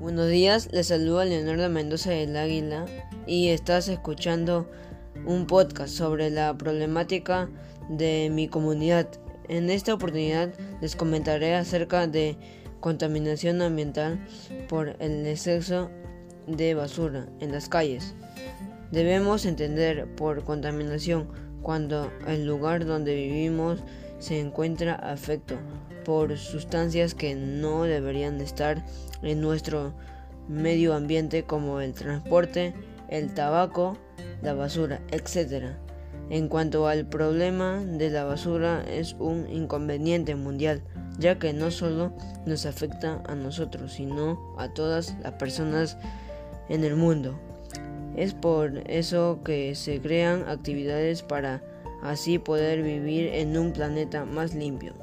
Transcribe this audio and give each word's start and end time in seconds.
Buenos 0.00 0.28
días, 0.30 0.70
les 0.72 0.86
saluda 0.86 1.26
Leonardo 1.26 1.68
Mendoza 1.68 2.10
del 2.10 2.36
Águila 2.36 2.86
y 3.26 3.48
estás 3.48 3.88
escuchando 3.88 4.70
un 5.26 5.46
podcast 5.46 5.94
sobre 5.94 6.30
la 6.30 6.56
problemática 6.56 7.50
de 7.90 8.30
mi 8.32 8.48
comunidad. 8.48 9.08
En 9.48 9.68
esta 9.68 9.92
oportunidad 9.92 10.54
les 10.80 10.96
comentaré 10.96 11.54
acerca 11.54 12.06
de 12.06 12.38
contaminación 12.80 13.60
ambiental 13.60 14.18
por 14.68 14.96
el 15.00 15.26
exceso 15.26 15.90
de 16.46 16.74
basura 16.74 17.28
en 17.40 17.52
las 17.52 17.68
calles. 17.68 18.14
Debemos 18.90 19.46
entender 19.46 20.08
por 20.16 20.44
contaminación 20.44 21.28
cuando 21.62 22.10
el 22.26 22.46
lugar 22.46 22.84
donde 22.86 23.14
vivimos 23.14 23.82
se 24.18 24.40
encuentra 24.40 24.94
afecto 24.94 25.56
por 26.04 26.36
sustancias 26.36 27.14
que 27.14 27.34
no 27.34 27.84
deberían 27.84 28.40
estar 28.40 28.84
en 29.22 29.40
nuestro 29.40 29.94
medio 30.48 30.94
ambiente 30.94 31.44
como 31.44 31.80
el 31.80 31.92
transporte, 31.92 32.74
el 33.08 33.32
tabaco, 33.34 33.96
la 34.42 34.54
basura, 34.54 35.00
etc. 35.10 35.76
En 36.28 36.48
cuanto 36.48 36.86
al 36.86 37.06
problema 37.06 37.80
de 37.84 38.10
la 38.10 38.24
basura 38.24 38.84
es 38.88 39.14
un 39.18 39.48
inconveniente 39.48 40.34
mundial, 40.34 40.82
ya 41.18 41.38
que 41.38 41.52
no 41.52 41.70
solo 41.70 42.12
nos 42.46 42.66
afecta 42.66 43.22
a 43.26 43.34
nosotros, 43.34 43.92
sino 43.94 44.54
a 44.58 44.72
todas 44.72 45.16
las 45.22 45.32
personas 45.34 45.96
en 46.68 46.84
el 46.84 46.96
mundo. 46.96 47.38
Es 48.16 48.34
por 48.34 48.82
eso 48.90 49.40
que 49.44 49.74
se 49.74 50.00
crean 50.00 50.48
actividades 50.48 51.22
para 51.22 51.62
así 52.02 52.38
poder 52.38 52.82
vivir 52.82 53.28
en 53.28 53.56
un 53.56 53.72
planeta 53.72 54.24
más 54.24 54.54
limpio. 54.54 54.94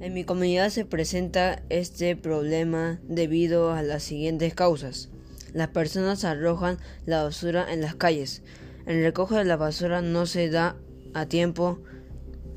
En 0.00 0.14
mi 0.14 0.24
comunidad 0.24 0.70
se 0.70 0.84
presenta 0.84 1.62
este 1.68 2.16
problema 2.16 2.98
debido 3.02 3.72
a 3.72 3.82
las 3.82 4.02
siguientes 4.02 4.54
causas. 4.54 5.10
Las 5.52 5.68
personas 5.68 6.24
arrojan 6.24 6.78
la 7.06 7.22
basura 7.22 7.72
en 7.72 7.80
las 7.80 7.94
calles. 7.94 8.42
El 8.86 9.02
recoge 9.02 9.36
de 9.36 9.44
la 9.44 9.56
basura 9.56 10.02
no 10.02 10.26
se 10.26 10.50
da 10.50 10.76
a 11.14 11.26
tiempo, 11.26 11.80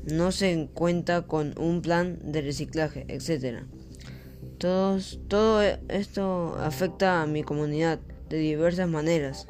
no 0.04 0.32
se 0.32 0.68
cuenta 0.72 1.22
con 1.22 1.54
un 1.58 1.82
plan 1.82 2.18
de 2.22 2.42
reciclaje, 2.42 3.04
etc. 3.08 3.64
todo 4.58 5.62
esto 5.88 6.56
afecta 6.60 7.22
a 7.22 7.26
mi 7.26 7.42
comunidad 7.42 7.98
de 8.28 8.38
diversas 8.38 8.88
maneras. 8.88 9.46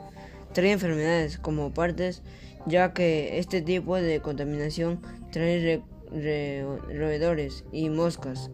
Trae 0.53 0.73
enfermedades 0.73 1.39
como 1.39 1.73
partes, 1.73 2.23
ya 2.67 2.93
que 2.93 3.39
este 3.39 3.63
tipo 3.63 3.97
de 3.97 4.21
contaminación 4.21 5.01
trae 5.31 5.83
roedores 6.11 7.65
y 7.73 7.89
moscas. 7.91 8.51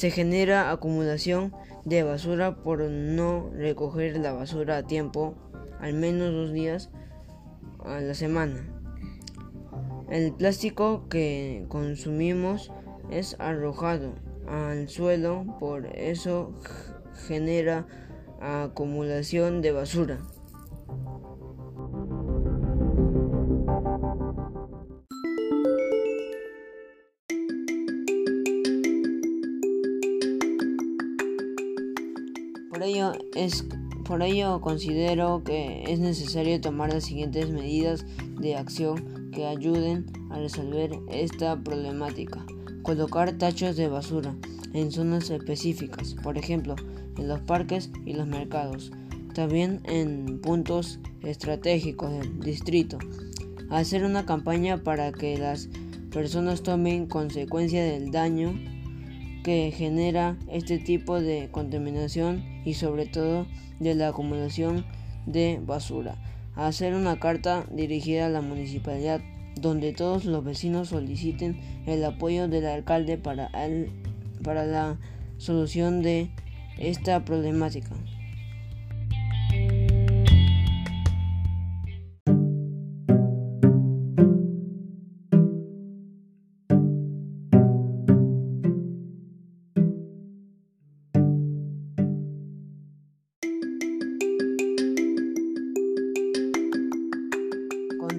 Se 0.00 0.10
genera 0.10 0.70
acumulación 0.70 1.52
de 1.84 2.02
basura 2.02 2.56
por 2.62 2.80
no 2.80 3.50
recoger 3.50 4.16
la 4.16 4.32
basura 4.32 4.78
a 4.78 4.86
tiempo, 4.86 5.34
al 5.78 5.92
menos 5.92 6.32
dos 6.32 6.54
días 6.54 6.88
a 7.84 8.00
la 8.00 8.14
semana. 8.14 8.66
El 10.08 10.32
plástico 10.32 11.06
que 11.10 11.66
consumimos 11.68 12.72
es 13.10 13.36
arrojado 13.38 14.14
al 14.48 14.88
suelo, 14.88 15.44
por 15.60 15.84
eso 15.94 16.54
genera 17.26 17.86
acumulación 18.40 19.60
de 19.60 19.72
basura. 19.72 20.18
Por 32.70 32.84
ello, 32.84 33.12
es, 33.34 33.66
por 34.04 34.22
ello 34.22 34.60
considero 34.60 35.42
que 35.44 35.82
es 35.88 35.98
necesario 35.98 36.60
tomar 36.60 36.92
las 36.92 37.02
siguientes 37.02 37.50
medidas 37.50 38.06
de 38.38 38.54
acción 38.54 39.32
que 39.32 39.44
ayuden 39.44 40.06
a 40.30 40.38
resolver 40.38 40.92
esta 41.10 41.60
problemática. 41.60 42.46
Colocar 42.82 43.36
tachos 43.38 43.74
de 43.74 43.88
basura 43.88 44.36
en 44.72 44.92
zonas 44.92 45.30
específicas, 45.30 46.14
por 46.22 46.38
ejemplo, 46.38 46.76
en 47.18 47.26
los 47.26 47.40
parques 47.40 47.90
y 48.06 48.12
los 48.12 48.28
mercados. 48.28 48.92
También 49.34 49.80
en 49.86 50.40
puntos 50.40 51.00
estratégicos 51.22 52.12
del 52.12 52.38
distrito. 52.38 52.98
Hacer 53.68 54.04
una 54.04 54.26
campaña 54.26 54.84
para 54.84 55.10
que 55.10 55.36
las 55.36 55.68
personas 56.12 56.62
tomen 56.62 57.06
consecuencia 57.06 57.82
del 57.82 58.12
daño 58.12 58.54
que 59.42 59.72
genera 59.72 60.36
este 60.48 60.78
tipo 60.78 61.20
de 61.20 61.48
contaminación 61.50 62.44
y 62.64 62.74
sobre 62.74 63.06
todo 63.06 63.46
de 63.78 63.94
la 63.94 64.08
acumulación 64.08 64.84
de 65.26 65.60
basura. 65.64 66.16
Hacer 66.54 66.94
una 66.94 67.18
carta 67.18 67.64
dirigida 67.70 68.26
a 68.26 68.30
la 68.30 68.42
municipalidad 68.42 69.20
donde 69.60 69.92
todos 69.92 70.24
los 70.24 70.44
vecinos 70.44 70.88
soliciten 70.88 71.60
el 71.86 72.04
apoyo 72.04 72.48
del 72.48 72.66
alcalde 72.66 73.18
para, 73.18 73.46
el, 73.46 73.90
para 74.42 74.64
la 74.64 74.98
solución 75.38 76.02
de 76.02 76.30
esta 76.78 77.24
problemática. 77.24 77.90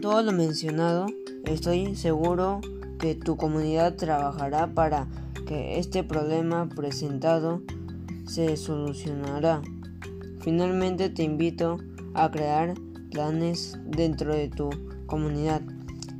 Todo 0.02 0.24
lo 0.24 0.32
mencionado, 0.32 1.06
estoy 1.46 1.96
seguro 1.96 2.60
que 3.00 3.14
tu 3.14 3.38
comunidad 3.38 3.96
trabajará 3.96 4.74
para 4.74 5.08
que 5.48 5.78
este 5.78 6.04
problema 6.04 6.68
presentado 6.70 7.62
se 8.26 8.58
solucionará. 8.58 9.62
Finalmente 10.40 11.10
te 11.10 11.22
invito 11.22 11.78
a 12.16 12.32
crear 12.32 12.74
planes 13.12 13.78
dentro 13.86 14.34
de 14.34 14.48
tu 14.50 14.72
comunidad 15.06 15.62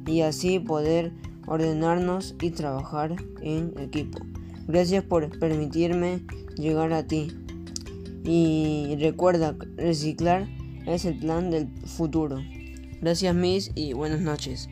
y 0.06 0.22
así 0.22 0.60
poder 0.60 1.12
ordenarnos 1.48 2.36
y 2.40 2.52
trabajar 2.52 3.16
en 3.42 3.74
equipo. 3.80 4.20
Gracias 4.68 5.04
por 5.04 5.28
permitirme 5.40 6.22
llegar 6.56 6.94
a 6.94 7.08
ti. 7.08 7.32
Y 8.24 8.96
recuerda, 9.00 9.56
reciclar 9.76 10.48
es 10.86 11.06
el 11.06 11.18
plan 11.18 11.50
del 11.50 11.68
futuro. 11.86 12.38
Gracias 13.02 13.34
Miss 13.34 13.72
y 13.74 13.94
buenas 13.94 14.22
noches. 14.22 14.70